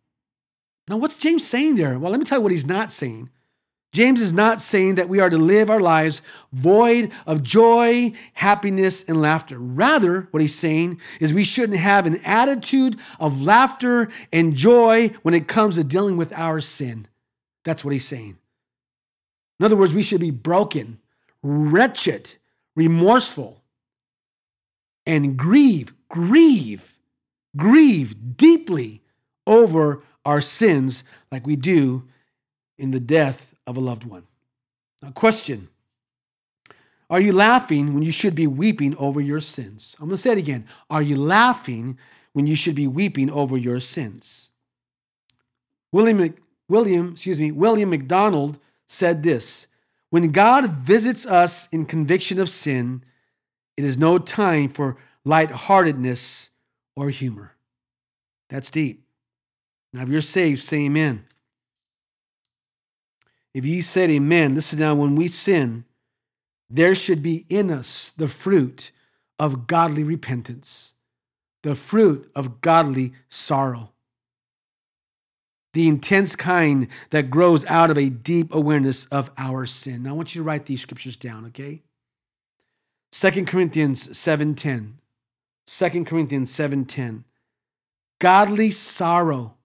[0.88, 1.98] Now, what's James saying there?
[1.98, 3.30] Well, let me tell you what he's not saying.
[3.96, 6.20] James is not saying that we are to live our lives
[6.52, 9.58] void of joy, happiness, and laughter.
[9.58, 15.32] Rather, what he's saying is we shouldn't have an attitude of laughter and joy when
[15.32, 17.08] it comes to dealing with our sin.
[17.64, 18.36] That's what he's saying.
[19.58, 20.98] In other words, we should be broken,
[21.42, 22.34] wretched,
[22.74, 23.62] remorseful,
[25.06, 26.98] and grieve, grieve,
[27.56, 29.00] grieve deeply
[29.46, 32.06] over our sins like we do
[32.76, 34.24] in the death of a loved one.
[35.02, 35.68] Now, question
[37.10, 39.96] Are you laughing when you should be weeping over your sins?
[40.00, 40.66] I'm going to say it again.
[40.90, 41.98] Are you laughing
[42.32, 44.50] when you should be weeping over your sins?
[45.92, 46.34] William,
[46.68, 49.68] William, excuse me, William MacDonald said this
[50.10, 53.04] When God visits us in conviction of sin,
[53.76, 56.50] it is no time for lightheartedness
[56.94, 57.52] or humor.
[58.48, 59.02] That's deep.
[59.92, 61.24] Now, if you're saved, say amen.
[63.56, 65.86] If you said amen, listen now, when we sin,
[66.68, 68.90] there should be in us the fruit
[69.38, 70.92] of godly repentance,
[71.62, 73.92] the fruit of godly sorrow,
[75.72, 80.02] the intense kind that grows out of a deep awareness of our sin.
[80.02, 81.80] Now, I want you to write these scriptures down, okay?
[83.10, 84.98] 2 Corinthians 7:10.
[85.64, 87.24] 2 Corinthians 7:10.
[88.18, 89.56] Godly sorrow.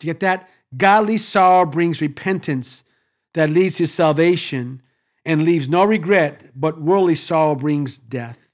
[0.00, 0.50] Do you get that?
[0.76, 2.82] Godly sorrow brings repentance
[3.36, 4.80] that leads to salvation
[5.26, 8.50] and leaves no regret, but worldly sorrow brings death.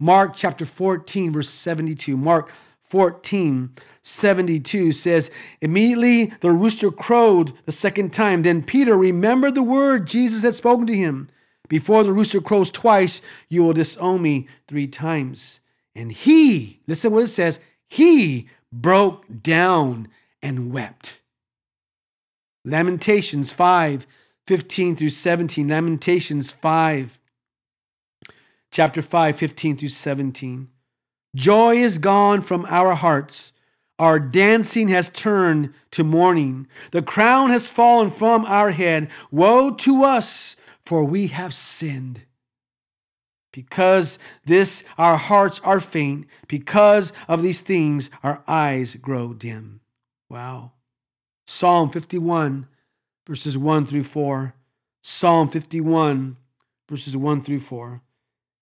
[0.00, 2.16] Mark chapter 14, verse 72.
[2.16, 2.50] Mark
[2.80, 5.30] 14, 72 says,
[5.60, 8.40] Immediately the rooster crowed the second time.
[8.40, 11.28] Then Peter remembered the word Jesus had spoken to him.
[11.68, 15.60] Before the rooster crows twice, you will disown me three times.
[15.94, 20.08] And he, listen what it says, he broke down
[20.42, 21.20] and wept.
[22.64, 24.06] Lamentations 5,
[24.46, 27.20] 15 through 17, Lamentations 5,
[28.70, 30.68] chapter 5, 15 through 17.
[31.34, 33.52] Joy is gone from our hearts.
[33.98, 36.66] Our dancing has turned to mourning.
[36.90, 39.10] The crown has fallen from our head.
[39.30, 42.22] Woe to us, for we have sinned.
[43.52, 49.80] Because this our hearts are faint, because of these things our eyes grow dim.
[50.28, 50.72] Wow.
[51.46, 52.66] Psalm 51,
[53.26, 54.54] verses 1 through 4.
[55.04, 56.36] Psalm 51,
[56.88, 58.00] verses 1 through 4.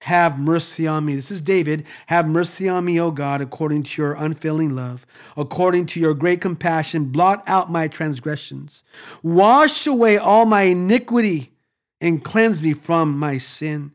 [0.04, 1.14] Have mercy on me.
[1.14, 1.84] This is David.
[2.06, 5.04] Have mercy on me, O God, according to your unfailing love,
[5.36, 7.06] according to your great compassion.
[7.06, 8.82] Blot out my transgressions.
[9.22, 11.52] Wash away all my iniquity
[12.00, 13.92] and cleanse me from my sin.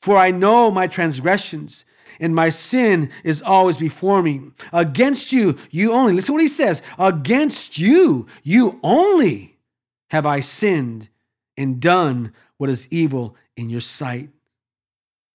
[0.00, 1.84] For I know my transgressions,
[2.18, 4.50] and my sin is always before me.
[4.72, 9.53] Against you, you only, listen what he says against you, you only
[10.14, 11.08] have I sinned
[11.56, 14.30] and done what is evil in your sight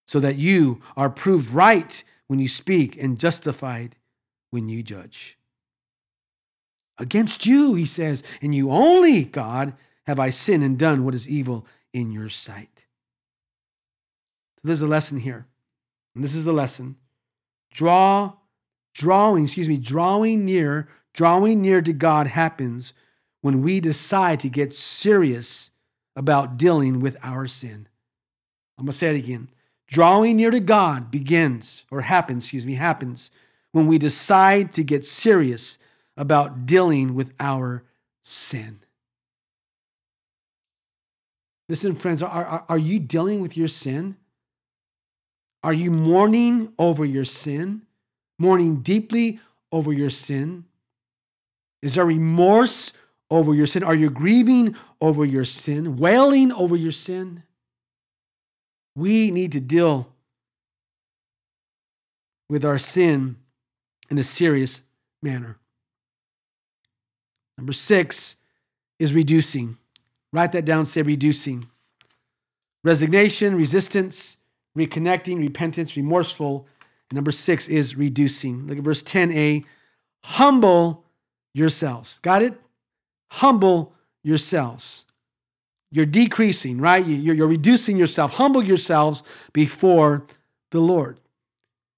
[0.07, 3.97] so that you are proved right when you speak and justified
[4.51, 5.37] when you judge.
[6.97, 9.73] Against you, he says, and you only, God,
[10.07, 12.85] have I sinned and done what is evil in your sight.
[14.55, 15.45] So there's a lesson here.
[16.15, 16.95] And this is the lesson.
[17.73, 18.31] Draw,
[18.93, 22.93] drawing, excuse me, drawing near, drawing near to God happens
[23.41, 25.71] when we decide to get serious
[26.15, 27.87] about dealing with our sin.
[28.77, 29.49] I'm going to say it again.
[29.87, 33.31] Drawing near to God begins, or happens, excuse me, happens
[33.71, 35.77] when we decide to get serious
[36.17, 37.83] about dealing with our
[38.21, 38.79] sin.
[41.67, 44.17] Listen, friends, are, are, are, you dealing with your sin?
[45.63, 47.83] Are you mourning over your sin?
[48.39, 49.39] Mourning deeply
[49.71, 50.65] over your sin?
[51.81, 52.93] Is there remorse
[53.29, 53.83] over your sin?
[53.83, 55.97] Are you grieving over your sin?
[55.97, 57.43] Wailing over your sin?
[58.95, 60.13] We need to deal
[62.49, 63.37] with our sin
[64.09, 64.83] in a serious
[65.21, 65.57] manner.
[67.57, 68.37] Number six
[68.97, 69.77] is reducing.
[70.33, 71.67] Write that down, say reducing.
[72.83, 74.37] Resignation, resistance,
[74.77, 76.67] reconnecting, repentance, remorseful.
[77.11, 78.67] Number six is reducing.
[78.67, 79.65] Look at verse 10a.
[80.23, 81.03] Humble
[81.53, 82.19] yourselves.
[82.19, 82.59] Got it?
[83.31, 85.05] Humble yourselves.
[85.91, 87.05] You're decreasing, right?
[87.05, 88.33] You're, reducing yourself.
[88.33, 89.23] Humble yourselves
[89.53, 90.25] before
[90.71, 91.19] the Lord.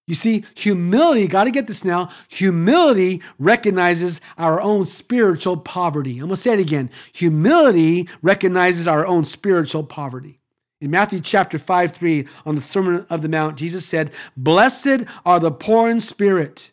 [0.08, 2.10] You see, humility, got to get this now.
[2.30, 6.14] Humility recognizes our own spiritual poverty.
[6.14, 6.90] I'm going to say it again.
[7.14, 10.40] Humility recognizes our own spiritual poverty.
[10.82, 15.40] In Matthew chapter 5, 3, on the Sermon of the Mount, Jesus said, Blessed are
[15.40, 16.72] the poor in spirit,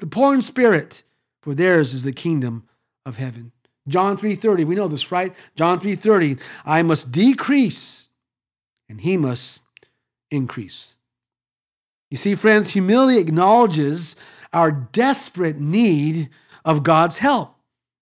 [0.00, 1.04] the poor in spirit,
[1.40, 2.64] for theirs is the kingdom
[3.06, 3.52] of heaven.
[3.86, 5.34] John 3:30, we know this, right?
[5.56, 8.08] John 3:30, I must decrease
[8.88, 9.62] and he must
[10.30, 10.96] increase.
[12.10, 14.16] You see, friends, humility acknowledges
[14.52, 16.30] our desperate need
[16.64, 17.56] of God's help.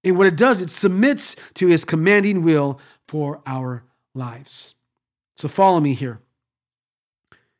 [0.04, 4.74] And what it does, it submits to his commanding will for our lives.
[5.36, 6.20] So follow me here.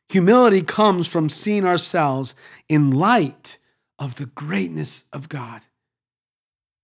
[0.09, 2.35] Humility comes from seeing ourselves
[2.69, 3.57] in light
[3.97, 5.61] of the greatness of God.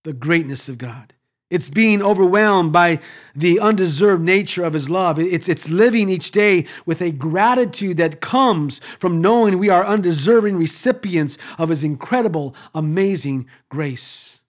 [0.02, 1.14] The greatness of God.
[1.50, 3.00] It's being overwhelmed by
[3.34, 5.18] the undeserved nature of his love.
[5.18, 10.56] It's, it's living each day with a gratitude that comes from knowing we are undeserving
[10.56, 14.42] recipients of his incredible, amazing grace.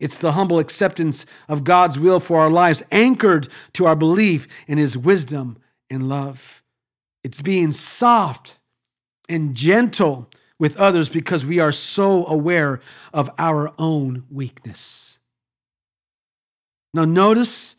[0.00, 4.78] It's the humble acceptance of God's will for our lives, anchored to our belief in
[4.78, 5.58] his wisdom
[5.88, 6.64] and love.
[7.22, 8.58] It's being soft
[9.28, 10.28] and gentle
[10.58, 12.80] with others because we are so aware
[13.12, 15.19] of our own weakness.
[16.92, 17.76] Now, notice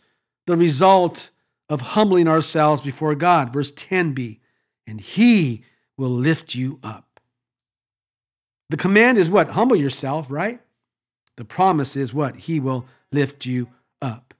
[0.47, 1.31] the result
[1.69, 3.53] of humbling ourselves before God.
[3.53, 4.39] Verse 10b,
[4.87, 5.63] and He
[5.97, 7.19] will lift you up.
[8.69, 9.49] The command is what?
[9.49, 10.59] Humble yourself, right?
[11.37, 12.35] The promise is what?
[12.35, 13.69] He will lift you
[14.01, 14.33] up.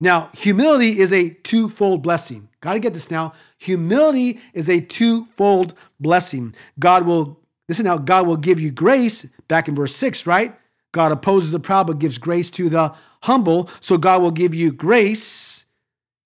[0.00, 2.48] Now, humility is a twofold blessing.
[2.60, 3.32] Got to get this now.
[3.58, 6.54] Humility is a twofold blessing.
[6.78, 10.54] God will, listen now, God will give you grace, back in verse 6, right?
[10.92, 12.94] God opposes the proud but gives grace to the
[13.24, 13.68] humble.
[13.80, 15.66] So God will give you grace.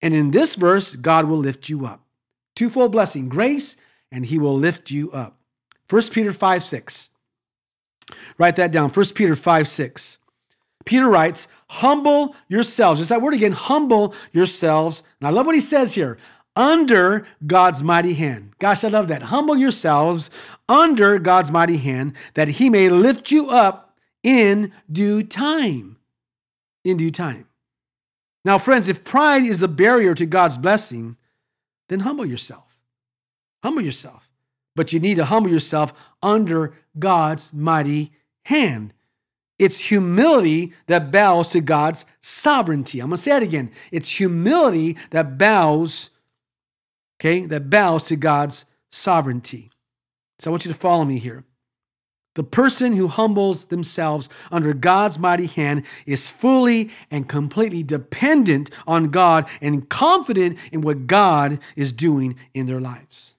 [0.00, 2.04] And in this verse, God will lift you up.
[2.54, 3.76] Twofold blessing grace,
[4.12, 5.38] and he will lift you up.
[5.90, 7.10] 1 Peter 5 6.
[8.38, 8.90] Write that down.
[8.90, 10.18] 1 Peter 5 6.
[10.84, 13.00] Peter writes, Humble yourselves.
[13.00, 15.02] Just that word again, humble yourselves.
[15.20, 16.18] And I love what he says here
[16.56, 18.54] under God's mighty hand.
[18.58, 19.22] Gosh, I love that.
[19.22, 20.30] Humble yourselves
[20.68, 25.97] under God's mighty hand that he may lift you up in due time.
[26.88, 27.46] In due time.
[28.46, 31.18] Now, friends, if pride is a barrier to God's blessing,
[31.90, 32.82] then humble yourself.
[33.62, 34.30] Humble yourself.
[34.74, 38.12] But you need to humble yourself under God's mighty
[38.46, 38.94] hand.
[39.58, 43.00] It's humility that bows to God's sovereignty.
[43.00, 43.70] I'm going to say it again.
[43.92, 46.08] It's humility that bows
[47.20, 49.70] okay, that bows to God's sovereignty.
[50.38, 51.44] So I want you to follow me here.
[52.38, 59.10] The person who humbles themselves under God's mighty hand is fully and completely dependent on
[59.10, 63.38] God and confident in what God is doing in their lives.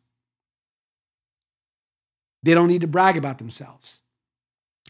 [2.44, 4.02] They don't need to brag about themselves.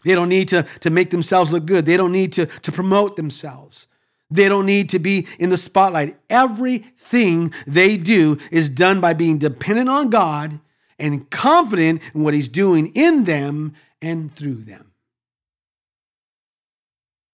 [0.04, 1.86] They don't need to, to make themselves look good.
[1.86, 3.86] They don't need to, to promote themselves.
[4.28, 6.16] They don't need to be in the spotlight.
[6.28, 10.58] Everything they do is done by being dependent on God
[10.98, 14.92] and confident in what He's doing in them and through them.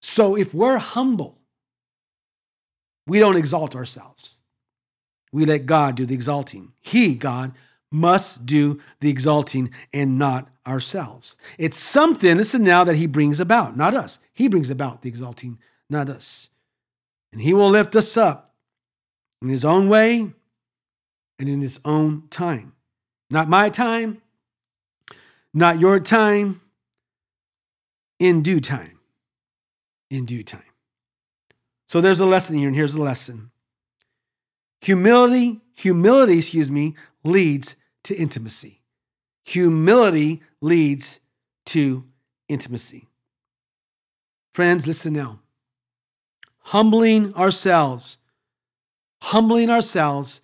[0.01, 1.37] So if we're humble,
[3.05, 4.37] we don't exalt ourselves.
[5.31, 6.73] We let God do the exalting.
[6.81, 7.53] He, God,
[7.91, 11.37] must do the exalting and not ourselves.
[11.57, 14.19] It's something, listen now, that He brings about, not us.
[14.33, 15.59] He brings about the exalting,
[15.89, 16.49] not us.
[17.31, 18.53] And He will lift us up
[19.41, 20.31] in His own way
[21.39, 22.73] and in His own time.
[23.29, 24.21] Not my time,
[25.53, 26.61] not your time,
[28.19, 28.99] in due time.
[30.09, 30.61] In due time.
[31.85, 33.51] So there's a lesson here, and here's the lesson.
[34.81, 38.81] Humility, humility, excuse me, leads to intimacy.
[39.45, 41.19] Humility leads
[41.67, 42.05] to
[42.47, 43.07] intimacy.
[44.53, 45.39] Friends, listen now.
[46.59, 48.17] Humbling ourselves,
[49.21, 50.41] humbling ourselves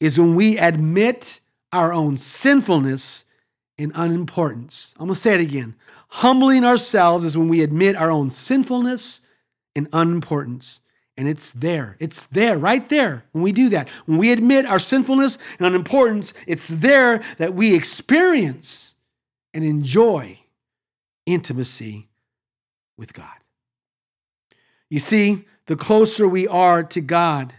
[0.00, 1.40] is when we admit
[1.72, 3.24] our own sinfulness
[3.82, 4.94] and unimportance.
[4.98, 5.74] I'm going to say it again.
[6.08, 9.22] Humbling ourselves is when we admit our own sinfulness
[9.74, 10.80] and unimportance.
[11.16, 11.96] And it's there.
[12.00, 13.88] It's there, right there, when we do that.
[14.06, 18.94] When we admit our sinfulness and unimportance, it's there that we experience
[19.52, 20.38] and enjoy
[21.26, 22.08] intimacy
[22.96, 23.26] with God.
[24.88, 27.52] You see, the closer we are to God,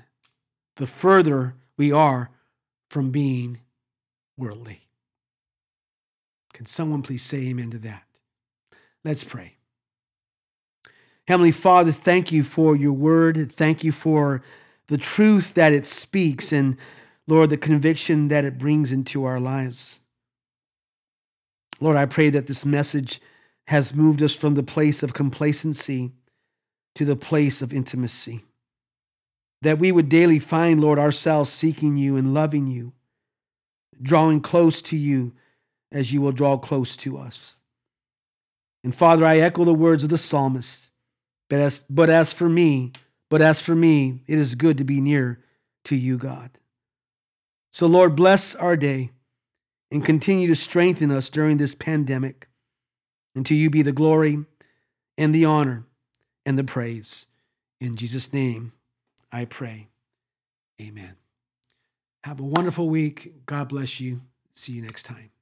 [0.77, 2.31] the further we are
[2.89, 3.59] from being
[4.37, 4.81] worldly.
[6.53, 8.03] Can someone please say amen to that?
[9.03, 9.57] Let's pray.
[11.27, 13.51] Heavenly Father, thank you for your word.
[13.51, 14.43] Thank you for
[14.87, 16.77] the truth that it speaks and,
[17.27, 20.01] Lord, the conviction that it brings into our lives.
[21.79, 23.21] Lord, I pray that this message
[23.67, 26.11] has moved us from the place of complacency
[26.95, 28.43] to the place of intimacy.
[29.61, 32.93] That we would daily find, Lord, ourselves seeking you and loving you,
[34.01, 35.33] drawing close to you
[35.93, 37.57] as you will draw close to us.
[38.83, 40.91] And Father, I echo the words of the psalmist.
[41.49, 42.91] But as, but as for me,
[43.29, 45.39] but as for me, it is good to be near
[45.85, 46.49] to you, God.
[47.71, 49.11] So, Lord, bless our day
[49.91, 52.47] and continue to strengthen us during this pandemic.
[53.35, 54.45] And to you be the glory
[55.17, 55.85] and the honor
[56.45, 57.27] and the praise.
[57.79, 58.73] In Jesus' name,
[59.31, 59.87] I pray.
[60.79, 61.15] Amen.
[62.23, 63.45] Have a wonderful week.
[63.45, 64.21] God bless you.
[64.53, 65.32] See you next time.